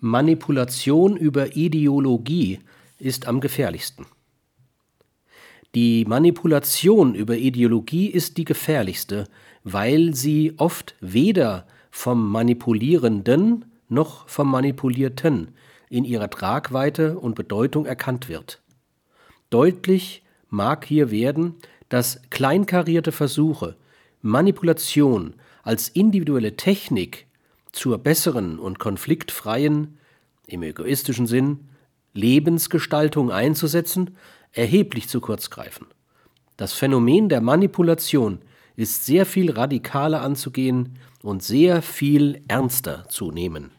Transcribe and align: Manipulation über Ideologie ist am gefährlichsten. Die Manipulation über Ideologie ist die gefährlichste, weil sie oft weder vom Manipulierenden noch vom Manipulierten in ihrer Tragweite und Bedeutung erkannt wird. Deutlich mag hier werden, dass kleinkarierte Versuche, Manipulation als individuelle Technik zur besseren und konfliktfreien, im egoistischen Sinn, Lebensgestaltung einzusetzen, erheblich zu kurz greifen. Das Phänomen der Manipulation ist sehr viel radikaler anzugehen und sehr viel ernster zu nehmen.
Manipulation 0.00 1.16
über 1.16 1.56
Ideologie 1.56 2.60
ist 2.98 3.26
am 3.26 3.40
gefährlichsten. 3.40 4.06
Die 5.74 6.04
Manipulation 6.04 7.14
über 7.14 7.36
Ideologie 7.36 8.06
ist 8.06 8.36
die 8.36 8.44
gefährlichste, 8.44 9.28
weil 9.64 10.14
sie 10.14 10.54
oft 10.56 10.94
weder 11.00 11.66
vom 11.90 12.30
Manipulierenden 12.30 13.64
noch 13.88 14.28
vom 14.28 14.50
Manipulierten 14.50 15.48
in 15.90 16.04
ihrer 16.04 16.30
Tragweite 16.30 17.18
und 17.18 17.34
Bedeutung 17.34 17.84
erkannt 17.84 18.28
wird. 18.28 18.62
Deutlich 19.50 20.22
mag 20.48 20.84
hier 20.84 21.10
werden, 21.10 21.54
dass 21.88 22.22
kleinkarierte 22.30 23.12
Versuche, 23.12 23.76
Manipulation 24.22 25.34
als 25.62 25.88
individuelle 25.88 26.56
Technik 26.56 27.27
zur 27.72 27.98
besseren 27.98 28.58
und 28.58 28.78
konfliktfreien, 28.78 29.98
im 30.46 30.62
egoistischen 30.62 31.26
Sinn, 31.26 31.68
Lebensgestaltung 32.14 33.30
einzusetzen, 33.30 34.16
erheblich 34.52 35.08
zu 35.08 35.20
kurz 35.20 35.50
greifen. 35.50 35.86
Das 36.56 36.72
Phänomen 36.72 37.28
der 37.28 37.40
Manipulation 37.40 38.40
ist 38.76 39.06
sehr 39.06 39.26
viel 39.26 39.50
radikaler 39.52 40.22
anzugehen 40.22 40.98
und 41.22 41.42
sehr 41.42 41.82
viel 41.82 42.42
ernster 42.48 43.08
zu 43.08 43.30
nehmen. 43.30 43.70